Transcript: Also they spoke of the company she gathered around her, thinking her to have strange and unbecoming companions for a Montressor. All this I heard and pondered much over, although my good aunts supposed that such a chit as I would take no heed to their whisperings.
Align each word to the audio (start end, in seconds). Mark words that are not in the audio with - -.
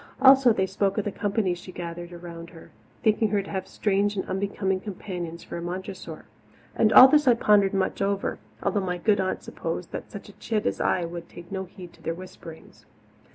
Also 0.19 0.51
they 0.51 0.65
spoke 0.65 0.97
of 0.97 1.05
the 1.05 1.11
company 1.11 1.53
she 1.53 1.71
gathered 1.71 2.11
around 2.11 2.49
her, 2.49 2.71
thinking 3.03 3.27
her 3.27 3.43
to 3.43 3.51
have 3.51 3.67
strange 3.67 4.15
and 4.15 4.27
unbecoming 4.27 4.79
companions 4.79 5.43
for 5.43 5.57
a 5.57 5.61
Montressor. 5.61 6.25
All 6.95 7.07
this 7.07 7.27
I 7.27 7.33
heard 7.33 7.35
and 7.35 7.39
pondered 7.39 7.73
much 7.75 8.01
over, 8.01 8.39
although 8.63 8.79
my 8.81 8.97
good 8.97 9.19
aunts 9.19 9.45
supposed 9.45 9.91
that 9.91 10.09
such 10.09 10.27
a 10.27 10.31
chit 10.39 10.65
as 10.65 10.81
I 10.81 11.05
would 11.05 11.29
take 11.29 11.51
no 11.51 11.65
heed 11.65 11.93
to 11.93 12.01
their 12.01 12.15
whisperings. 12.15 12.87